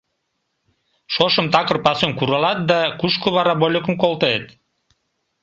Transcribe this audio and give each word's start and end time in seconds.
Шошым 1.13 1.47
такыр 1.53 1.77
пасум 1.85 2.11
куралат 2.17 2.59
да 2.69 2.79
кушко 2.99 3.27
вара 3.35 3.53
вольыкым 3.61 3.95
колтет? 4.01 4.43